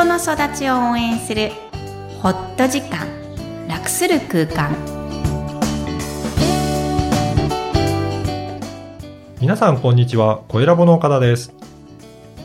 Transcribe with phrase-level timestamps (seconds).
[0.00, 1.50] 人の育ちを応援する
[2.22, 3.06] ホット時間
[3.68, 4.74] 楽する空間。
[9.42, 11.52] 皆さんこんにちは、小ラボの岡田です。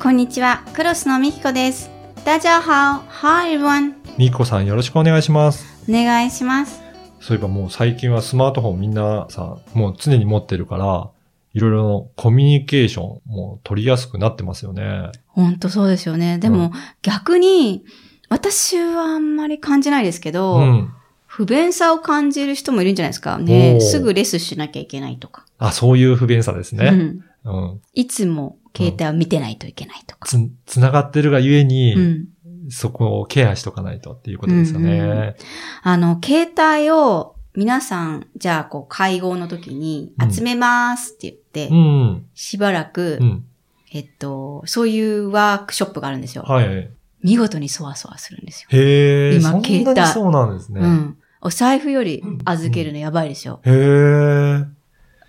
[0.02, 1.90] こんにちはクロスのみきこです。
[2.26, 5.66] 大家好 Hi everyone みきこさんよろしくお願いします。
[5.90, 6.82] お願いします。
[7.22, 11.10] そういえばもう最近はスマートフォンみんなさ、もう常に持ってるから、
[11.56, 15.10] いろいろのコミュニケーションも取りやすくなってますよね。
[15.28, 17.86] ほんとそうですよねでも、うん逆に
[18.28, 20.94] 私はあんまり感じないですけど、うん。
[21.26, 27.24] 不便さを感じる人もいるんじゃないですかねすぐレスしなきゃいけないとか、あ、そういう不便さですね。
[27.46, 27.82] うん、うん。
[27.94, 32.26] いつも携帯を見てないといけないとか、つ、つながってるがゆえに、うん
[32.68, 35.00] そこをケアしとかないとっていうことですよね。
[35.00, 35.36] うんうん
[35.84, 41.45] あの、携帯を皆さん、じゃあ、こう、会合の時にうん集めますって言って、うん。
[42.34, 43.46] しばらく、うん。
[43.92, 46.44] えっと、そういうワークショップがあるんですよ。
[46.44, 46.90] はい。
[47.24, 48.70] 見事にそわそわするんですよ。
[48.72, 50.82] へえ、今携帯にそうなんですね。
[50.82, 51.18] うん。
[51.42, 53.62] お財布より預けるのやばいですよ。
[53.64, 54.66] へえ。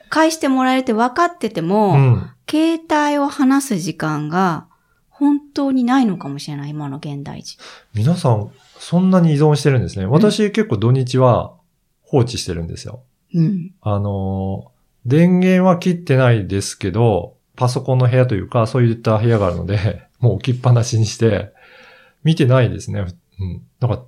[0.08, 2.30] 返してもらえて分かってても、うん。
[2.48, 4.66] 携帯を離す時間が
[5.08, 7.58] 本当にないのかもしれない、今の現代人。
[7.94, 10.06] 皆さん、そんなに依存してるんですね。
[10.06, 11.54] 私結構土日は
[12.02, 13.00] 放置してるんですよ。
[13.34, 13.72] うん。
[13.80, 14.75] あのー、
[15.06, 21.52] 電源は切ってないですけど、パソコンの部屋というか、そういった部屋があるので、 もう置きっぱなしにして、
[22.24, 23.06] 見てないですね。
[23.38, 23.62] うん。
[23.80, 24.04] なんか、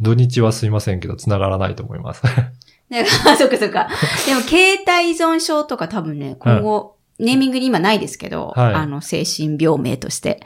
[0.00, 2.22] 土日はすいませんけど、繋がらないと思います。
[2.88, 3.88] ね、 あそっかそっか。
[4.24, 10.40] でも、携帯依存症とか多分ね、今後、ネーミングに今ないですけど、はいあの、精神病名として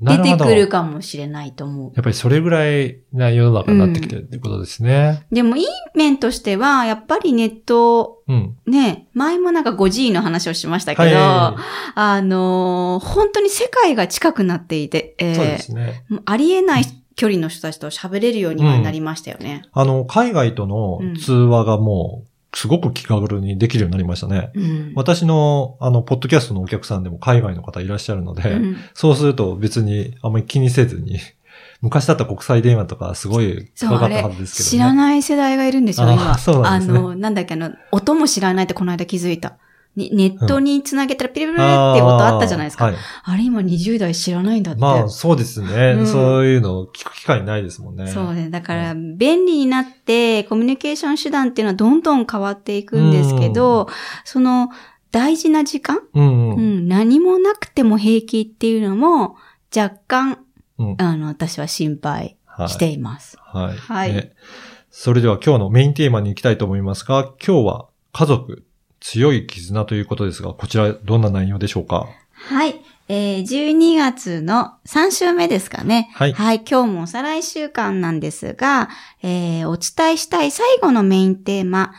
[0.00, 1.92] 出てくるかもしれないと思う。
[1.94, 5.26] やっぱりそれぐらいな世の中になってきてるってことですね。
[5.30, 8.56] でも、いい面としては、やっぱりネット、うん。
[8.66, 11.56] ね、前もなんか 5G の話をしましたけど、は
[11.94, 15.34] あのー本当に世界が近くなっていて、えい。
[15.34, 16.04] ーそうですね。
[16.24, 16.84] ありえない
[17.16, 19.62] 距離の人たちと喋れるようにはなりましたよね。
[19.72, 24.50] あの、海外との通話がもう、すごく気軽にできるようになりましたね。
[24.54, 24.92] うん。
[24.94, 31.18] 私の、あの、ポッドキャストのお客さんでも海外の方いらっしゃるので、うんそうすると別にあんまり気にせずに、
[31.80, 34.70] 昔だったら国際電話とかすごい高かったはずですけどね。
[34.70, 36.38] 知らない世代がいるんですよ、あ今。
[36.38, 39.58] そうなんですねあの、なんだっけ、あの、音も知らないってこの間気づいた。
[39.96, 42.86] にネットにつなげたらピリピリって音あったじゃないですか。
[42.86, 43.38] あ,、はい。
[43.38, 44.80] れ今20代知らないんだって。
[44.80, 48.08] まあ、そうですね、うんそういうのを聞く機会ないですもんね。
[48.08, 48.50] そうね。
[48.50, 53.88] だから、便利になって、コミュニケーション手段っていうのはどんどん変わっていくんですけど、
[54.24, 54.70] その、
[55.10, 56.60] 大事な時間、うんううん。
[56.86, 59.36] ん、何もなくても平気っていうのも、
[59.74, 60.38] 若干、
[60.78, 63.36] うんあの、私は心配はいしています。
[63.40, 63.76] はい。
[63.76, 64.32] はいね
[64.96, 68.64] それでは今日のメインテーマに行きたいと思いますが、今日は家族、
[69.04, 72.08] 強い絆ということですが、こちらどんな内容でしょうか？
[72.32, 72.80] はい。
[73.06, 76.10] えー、12月の3週目ですかね。
[76.14, 76.64] はいはい。
[76.66, 78.88] 今日もおさらい週間なんですが、
[79.22, 81.92] えー、お伝えしたい最後のメインテーマ、あ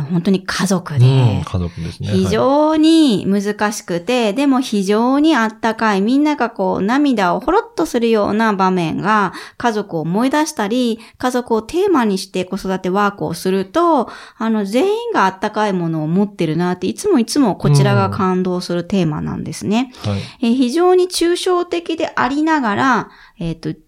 [0.00, 2.08] 本当に家族で、うん、家族ですね。
[2.08, 19.92] 非常に難しくて、でも非常にあったかい、みんながこう涙をほろっとするような場面が家族を思い出したり、家族をテーマにして子育てワークをすると、あの全員があったかいものを持ってるなって、いつもいつもこちらが感動するテーマなんですね。
[20.04, 20.20] はい。
[20.40, 23.78] えー非常に抽象的でありながら、えっ、と、考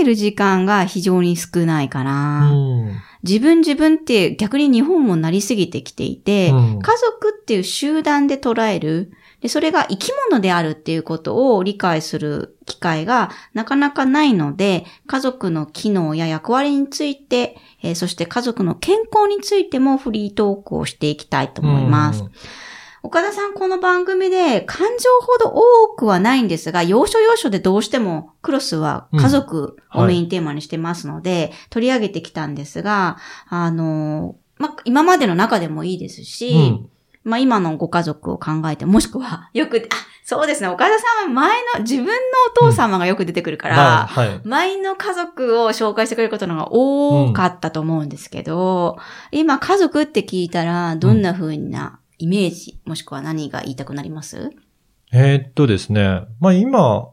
[0.00, 2.50] える時間が非常に少ないかな。
[2.52, 6.78] うん自分自分って逆に日本もなりすぎてきていて、うん。
[6.80, 22.22] 家族っていう集団で捉える、でそれが生き物であるっていうことを理解する機会がなかなかないので、家族の機能や役割について、えーそして家族の健康についてもフリートークをしていきたいと思います。
[22.22, 22.30] うん
[23.06, 33.18] 岡田さん、この番組で感情ほど多くはないんですが、要所要所でどうしてもクロスは家族をメインテーマにしてますので、取り上げてきたんですが、
[33.48, 36.90] あの、ま、今までの中でもいいですし、うん。
[37.22, 39.94] まあ、今のご家族を考えて、もしくは、 よく、あ、
[40.24, 42.12] そうですね、岡田さんは前の、自分の
[42.50, 44.40] お父様がよく出てくるから、まあはい。
[44.42, 48.96] 前の家族を紹介してくれることのが多かったと思うんですけど、
[49.30, 54.50] 今家族って聞いたら、どんな風なイメージ、もしくは何が言いたくなります？
[55.12, 56.22] えーっとですね。
[56.40, 57.10] まあ今、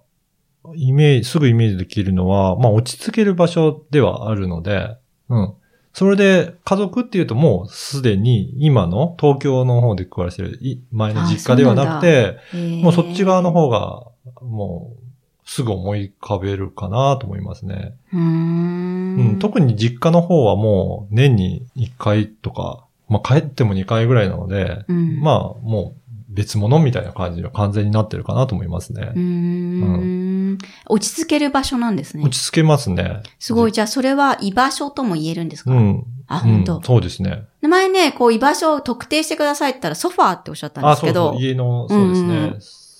[0.76, 4.98] イメージ、すぐイメージできるのは、まあ落ち着ける場所ではあるので、
[5.30, 5.54] うん。
[5.94, 12.40] それで家族っていうともうすでに今の東京の方で暮らしてるい前の実家ではなくて、
[12.82, 14.08] もうそっち側の方が
[14.42, 15.04] もう
[15.48, 17.94] すぐ思い浮かべるかなと思いますね。
[18.12, 29.12] うーんうん、特に実家の方はもう年に1回とか、まあ帰っても2回ぐらいなので、うんまあもう別物みたいな感じが完全になってるかなと思いますね。
[29.15, 30.57] うーんん。
[30.89, 32.38] 落ち着ける場所なんですね落。
[32.38, 33.21] ち着けますね。
[33.39, 33.71] すごい。
[33.71, 36.04] じゃあ、それは居場所とも言えるんですか、うん。
[36.27, 37.44] あ、うん本当、そうですね。
[37.62, 41.42] 前ね、こう居場所を特定してくださいって言ったらソファーっておっしゃったんであ、すけど、そうそう。
[41.44, 42.27] 家の、そうですね。
[42.27, 42.59] うんうん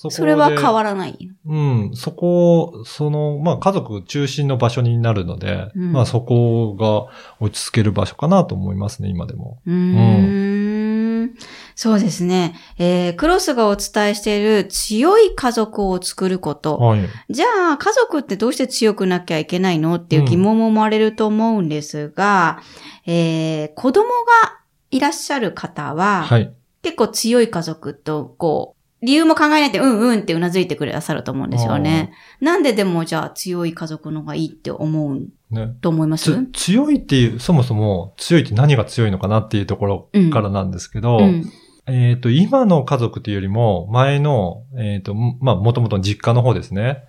[0.10, 1.18] そそれは変わらない？
[1.46, 7.08] うん、そこ、その、まあ家族中心の場所になるので、うんまあそこが
[7.40, 9.60] 落ち着ける場所かなと思いますね、今でも。
[9.66, 11.34] うーん。
[11.76, 12.56] そうですね。
[12.78, 16.78] えー、クロスがお伝えしている強い家族を作ること。
[16.78, 17.10] はい。
[17.30, 19.96] じゃあ、家族ってどうして強くなきゃいけないの？
[19.96, 22.62] っていう疑問も生まれると思うんですが、
[23.06, 24.10] えー、子供
[24.44, 24.60] が
[24.92, 26.54] いらっしゃる方は、はい。
[26.84, 32.14] 結構強い家族と、こう、理由も考えないで、うんうんってうなずいてくださると思うんですよね。
[32.40, 35.22] なんででもじゃあ強い家族の方がいいって思う
[35.52, 35.76] ね。
[35.82, 36.32] と思います？
[36.54, 41.52] つ強いっていう、そもそも強いって何が強いのかなっていうところからなんですけど、うん。
[41.86, 47.04] えっ、と、今の家族っていうよりも、前の、えっ、と、まあ、もともと実家の方ですね。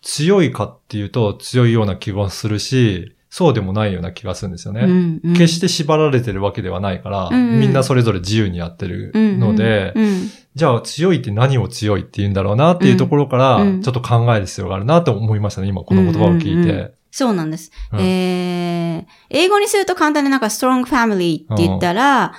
[0.00, 4.82] 強いかっていうと強いような気がするし、そうでもないような気がするんですよね。
[4.82, 5.32] うんうん。
[5.34, 7.60] 決して縛られてるわけではないから、うんうん。
[7.60, 16.48] みんなそれぞれ自由にやってるので、うんうんじゃあ強いって何を強いって言うんだろうなっていうところから、ちょっと考える必要があるなと思いましたね、今この言葉を聞いて。
[16.50, 16.90] うんうんうん。
[17.12, 17.70] そうなんです。
[17.92, 18.00] うん。
[18.00, 22.34] えー、英語にすると簡単になんか strong family って言ったら、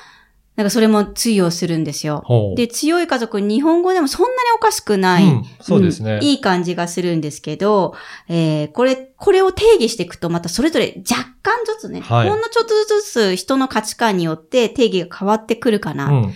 [0.60, 2.22] なんかそれも通用するんですよ。
[2.58, 5.24] で、強い家族、日本語でもそんなにおかしくない。
[5.24, 7.96] うんそうですねんいい感じがするんですけど、
[8.28, 16.08] えー、これ、これを定義していくと、またそれぞれ若干ずつね、はいほんのちょっとずつ人の価値観によって定義が変わってくるかな。
[16.08, 16.34] うん。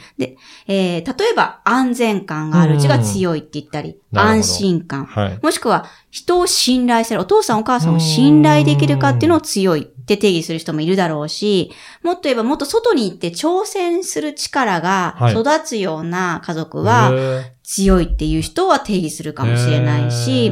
[0.67, 5.03] えー、例えば安全感があるうちが強いって言ったり、安心感。
[5.03, 5.39] はい。
[5.43, 11.71] もしくは、人を信頼する、お父さんお母さんを信頼できるかっていうのを強いって定義する人もいるだろうし、
[12.03, 15.33] もっと言えばもっと外に行って挑戦する力がはい。
[15.33, 20.51] 育つような家族はへ強いっていう人は定義するかーもしれないし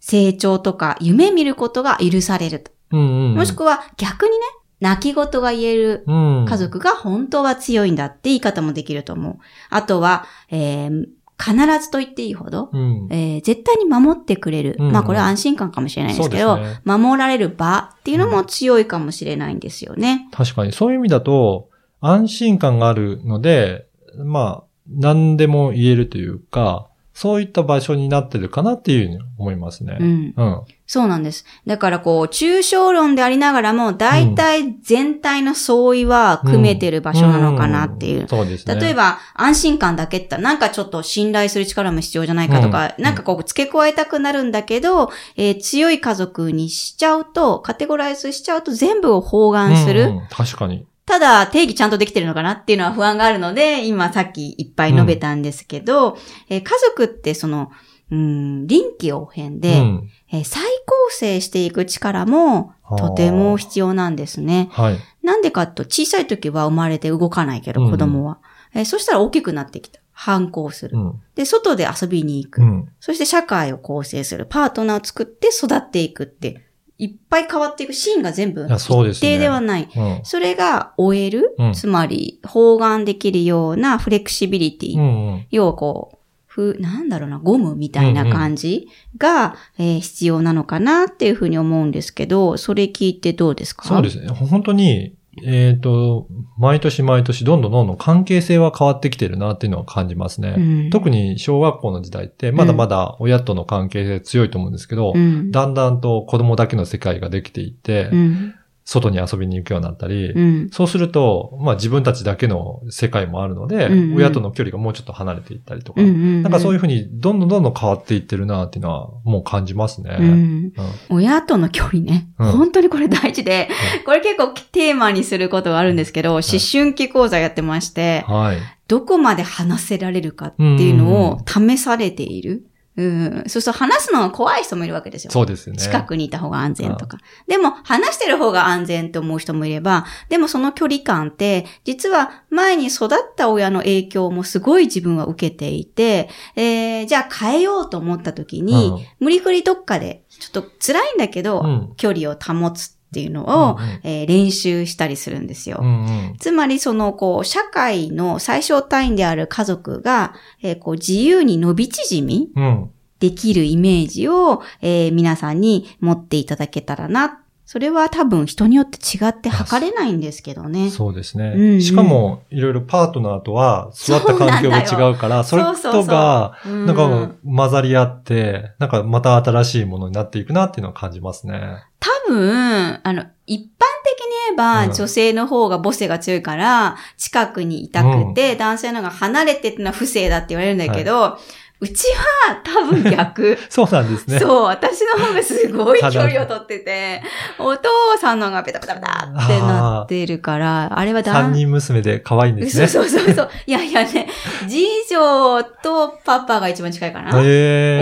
[0.00, 2.96] 成長とか夢見ることが許されると。
[2.96, 4.36] もしくは逆にね、
[4.80, 6.46] 泣き言が言えるうん。
[6.48, 9.38] 家族が本当は強いんだって言い方もできると思う。
[9.70, 11.06] あとは、えー
[11.42, 13.08] 必ずと言っていいほど、うん。
[13.10, 14.76] えー絶対に守ってくれる。
[14.78, 20.28] うんまあこれは安心感かもしれないですけど、ね守られる場っていうのも強いかもしれないんですよね。
[20.30, 21.68] 確かに、そういう意味だと、
[22.00, 23.86] 安心感があるので、
[24.24, 29.98] まあ、何でも言えるというか、そういった場所になってるかなっていうふうに思いますね。
[30.00, 30.34] うん。
[30.36, 30.62] うん。
[30.86, 31.44] そうなんです。
[31.66, 38.24] だからこう、抽象論でありながらも、大体全体の相違は組めてる場所なのかなっていう。
[38.24, 38.74] んそうですね。
[38.74, 50.02] 例えば、安心感だけってなんかちょっと信頼する力も必要じゃないかとか、うんなんかこう、付け加えたくなるんだけど、えー強い家族にしちゃうと、カテゴライズしちゃうと全部を包含する。
[50.02, 50.86] うんうん確かに。
[51.04, 56.16] ただ、定義ちゃんとできてるのかなっていうのは不安があるので、今さっきいっぱい述べたんですけど、
[56.48, 57.70] えー家族ってその、
[58.10, 60.10] うん、臨機応変で、うん。
[60.30, 64.68] えー再構成していく力もとても必要なんですね。
[64.72, 64.98] はい。
[65.22, 68.38] なんでかと、小さい時は生まれて動かないけど、うん子供は。
[68.74, 70.00] えーそしたら大きくなってきた。
[70.12, 71.00] 反抗するう。
[71.00, 71.20] ん。
[71.34, 72.60] で、外で遊びに行く。
[72.62, 72.88] うん。
[73.00, 74.46] そして社会を構成する。
[74.48, 76.64] パートナーを作って育っていくって、
[77.02, 79.88] いっぱい変わっていくシーンが全部一ね定ではない。
[79.94, 80.20] うん。
[80.22, 84.96] それが終える、うんつまり包含できるようなフレキシビリティ。
[84.96, 85.46] うんうん。
[85.50, 88.86] 要はこう、ふ、なんだろうな、ゴムみたいな感じ
[89.18, 93.88] が、えー必要なのかなっていうふうに思うんですけど、それ聞いてどうですか？
[93.88, 94.28] そうですね。
[94.28, 100.54] 本当に、えっ、と、毎年毎年どんどんどんどん関係性は変わってきてるなっていうのは感じますね。
[100.58, 105.50] うん特に小学校の時代って、まだまだ親との関係性強いと思うんですけど、うん。
[105.50, 108.54] だんだんと子供だけの世界ができていって、うん。
[108.84, 110.70] 外に遊びに行くようになったり、うん。
[110.70, 116.42] そうすると、まあ自分たちだけの世界もあるので、うんうん親との距離がもうちょっと離れていったりとか、うん。
[116.42, 120.16] なんかそういうふうにどんどんどんどん変わっていってるなっていうのはもう感じますね。
[120.18, 120.26] うん。
[120.26, 120.72] うん
[121.10, 122.28] 親との距離ね。
[122.38, 123.68] うん本当にこれ大事で、
[124.04, 128.58] これ結構テーマにすることがあるんですけど、思春期講座やってまして、はい。
[128.88, 132.66] どこまで話せられるかっていうのを試されている。
[132.96, 133.44] うん。
[133.46, 135.30] そうすると話すのが怖い人もいるわけですよ。
[135.30, 135.78] そうですよね。
[135.80, 137.18] 近くにいた方が安全とか。
[137.48, 155.80] でも、話してる方が安全と思う人もいれば、でもその距離感って、実は前に育った親の影響もすごい自分は受けていて、えー、じゃあ変えようと思った時に、うん無理くりどっかで、ちょっと辛いんだけど、うん距離を保つっていうのを、うんうんえー練習したりするんですよ。
[155.82, 162.90] うんうんつまりその、こう、社会の最小単位である家族が、えーこう、自由に伸び縮みうん。
[163.20, 167.41] できるイメージを、えー皆さんに持っていただけたらな。
[167.72, 170.90] それは多分人によって違って測れないんですけどね。
[170.90, 171.54] そうですね。
[171.56, 181.78] うんうんしかも、いろいろパートナーとは育った環境が違うから、それとが、うなんか混ざり合って、なんかまた新しいものになっていくなっていうのは感じますね。
[181.98, 191.38] 多分、あの、一般的に言えば、うん女性の方が母性が強いから、近くにいたくて、男性の方が離れてってのは不正だって言われるんだけど、
[191.82, 192.04] うち
[192.46, 193.58] は多分逆。
[193.68, 194.38] そうなんですね。
[194.38, 197.20] そう、私の方がすごい距離を取ってて、
[197.58, 197.88] お父
[198.20, 202.86] さんの方がペタペタペタってなってるから、あれは三男人娘で可愛いんですね。
[202.86, 203.50] そうそうそうそう。
[203.66, 204.28] いやいやね、
[204.68, 207.30] 次女とパパが一番近いかな。
[207.30, 207.32] お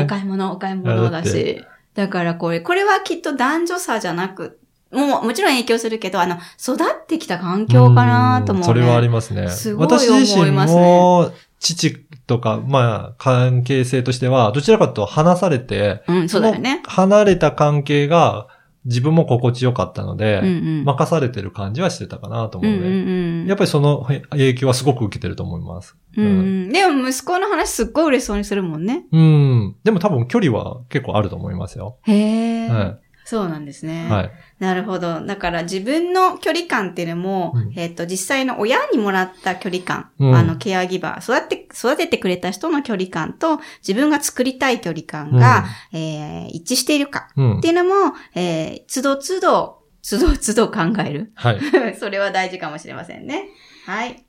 [0.07, 1.65] 買い物、お買い物だし。
[1.95, 4.59] だからこれ、これはきっと男女差じゃなく、
[4.93, 8.73] もう、もちろん影響するけど、あの、育ってきた環境かなと思う、ね。
[8.73, 9.49] んそれはありますね。
[9.49, 11.95] すごい私自身思いますねも、父
[12.27, 16.83] とか、まあ、関係性としては、どちらかと離されて、うん、そうだよね。
[16.87, 18.49] 離れた関係が
[18.87, 20.49] 自分も心地よかったので、うんう
[20.83, 20.85] ん。
[20.85, 23.09] 任されてる感じはしてたかなと思うので、うんうん
[23.43, 23.47] うん。
[23.47, 25.97] やっぱりその影響はすごく受けてると思います。
[26.17, 26.29] うんう
[26.69, 26.73] ん。
[26.73, 29.05] でも息子の話すっごい嬉しそうにするもんね。
[29.13, 29.77] うん。
[29.85, 31.99] でも多分距離は結構あると思いますよ。
[32.05, 32.69] へえ。
[32.69, 32.99] は
[33.31, 34.09] そうなんですね。
[34.09, 34.11] い。
[34.11, 34.33] はい。
[34.59, 35.25] なるほど。
[35.25, 47.69] だから自分の距離感っていうのも、うんえっ、と、実際の親にもらった距離感、うんあの、ケアギバー、育て、育ててくれた人の距離感と、自分が作りたい距離感が、えー一致しているかうんって。
[47.69, 51.31] いうのも、えー、つどつど、つどつど考える。
[51.37, 51.61] はい。
[52.01, 53.45] それは大事かもしれませんね。
[53.87, 54.25] はい。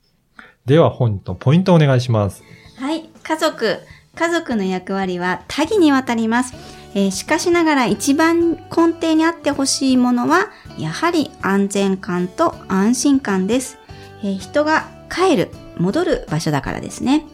[0.64, 2.44] では本日のポイントをお願いします。
[2.78, 3.08] はい。
[3.24, 3.80] 家族。
[4.14, 6.81] 家族の役割は多岐にわたります。
[6.94, 13.78] えーしかしながら一番根底にあってほしいものは、やはり安全感と安心感です。
[14.22, 17.24] えー人が帰る、戻る場所だからですね。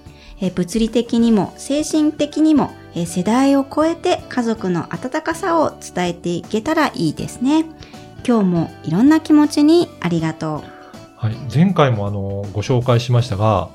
[0.40, 7.64] えー物理的にも精神的にも、えー世代を超えて家族の温かさを伝えていけたらいいですね。
[8.26, 10.78] 今日もいろんな気持ちにありがとう。
[11.16, 11.36] はい。
[11.52, 13.70] 前回もあの、ご紹介しましたが、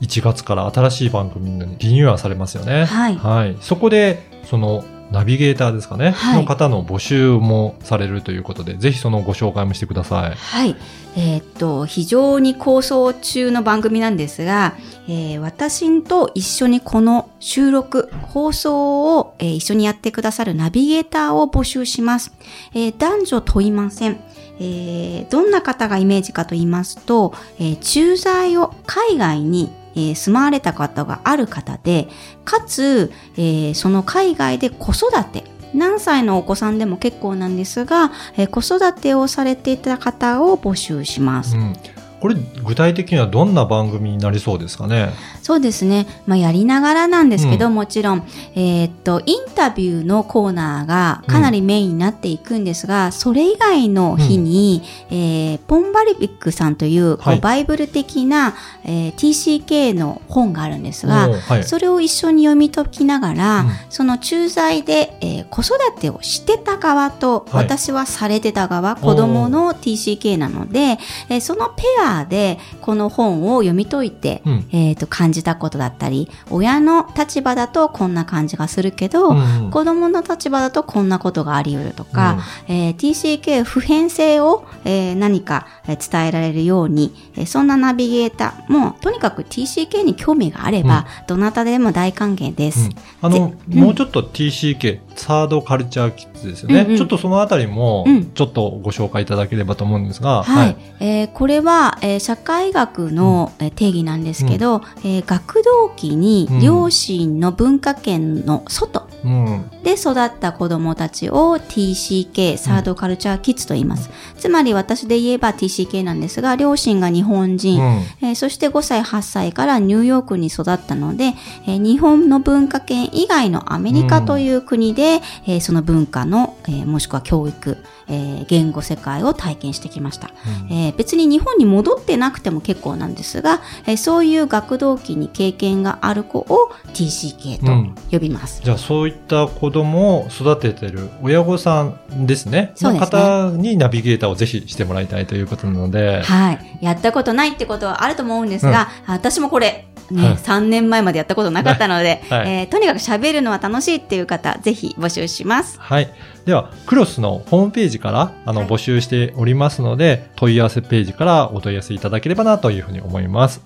[0.00, 2.86] 1月から新しい番組にリニューアルされますよね。
[2.86, 3.56] はいはい。
[3.60, 6.10] そこで、その、ナビゲーターですかね。
[6.10, 10.34] はいの方の募集もされるということで、ぜひそのご紹介もしてください。
[10.36, 10.76] はい。
[11.16, 14.74] えーっと、非常に構想中の番組なんですが、
[15.08, 22.32] えー私と一緒にこの収録、放送を、えー一緒にやってくださるナビゲーターを募集します。
[22.74, 24.20] えー男女問いません。
[24.60, 32.08] えーどんな方がイメージかと言いますと、えー駐在を海外に、えー住まわれた方がある方で、
[32.44, 35.44] かつ、えーその海外で子育て、
[35.74, 41.56] 何歳のお子さんでも結構なんですが、えー子育てをされていた方を募集します。
[41.56, 41.74] うん。
[42.20, 45.10] これ、具体的にはどんな番組になりそうですかね？
[45.42, 46.06] そうですね。
[46.26, 47.74] まあ、やりながらなんですけど、うん。
[47.74, 48.22] もちろん、
[48.54, 57.40] えーっと、インタビューのコーナーがかなりメインになっていくんですが、それ以外の日に、えーポンバリビックさんという、こうはい。
[57.40, 61.64] バイブル的な、えー TCK の本があるんですが、はい。
[61.64, 63.70] それを一緒に読み解きながら、うん。
[63.88, 67.64] その駐在で、えー子育てをしてた側と、はい。
[67.64, 70.98] 私はされてた側、子供の TCK なので、
[71.28, 74.68] えーそのペアでこの本を読み解いて、うん。
[74.72, 82.38] えーと感じたことだったり、親の立場だとこんな感じがするけど、うん子供の立場だとこんなことがあり得るとか、
[82.68, 92.80] えー TCK 普遍性を、えー何かえー伝えられるように、えーそんなナビゲーターもとにかく TCK に興味があれば、どなたでも大歓迎です。
[92.80, 92.92] うん。
[93.22, 96.82] あの、もうちょっと TCK、サードカルチャーキッズですよね。
[96.82, 96.96] うんうん。
[96.96, 100.76] ちょっとそのあたりもうん、ちょっとご紹介いただければと思うんですが、はい。
[101.00, 106.60] えーこれは、えー社会学の、えー定義なんですけど、えー学童期にうん。
[106.60, 109.70] 両親の文化圏の外うん。
[109.82, 114.10] で育った子供たちを TCK、サードカルチャーキッズと言います。
[114.38, 117.88] つまり私で言えば TCK なんですが、両親が日本人、うん。
[118.22, 121.34] えーそして5歳、8歳からニューヨークに育ったので、
[121.66, 130.30] えー日本の文化圏以外のアメリカという国で、えーその文化の、えーもしくは教育、えー言語世界を体験してきました。
[130.70, 138.62] えー別に日本に戻ってなくても結構なんですが、えーそういう学童期に経験がある子を TCK うんと呼びます。
[138.62, 142.72] じゃあそういった子供を育ててる親御さんですね。
[142.80, 146.78] のそうですね方にナビゲーターをぜひしてもらいたいということなので、はい。
[146.80, 155.78] やったことないってことはあると思うんですが、私もこれ、ね、はい3年前までやったことなかったので、 はいえーとにかく喋るのは楽しいっていう方、ぜひ募集します。
[155.80, 156.10] はい。
[156.44, 163.62] では、クロスのホームページから、あの、はい募集しておりますので、問い合わせページからお問い合わせいただければなというふうに思います。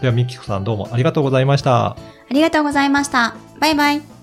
[0.00, 1.86] では、ミキコさんどうもありがとうございました。
[1.86, 1.96] あ
[2.30, 3.34] りがとうございました。
[3.60, 4.17] バイバイ。